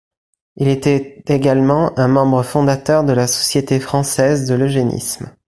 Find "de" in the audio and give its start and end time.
3.03-3.13, 4.47-4.55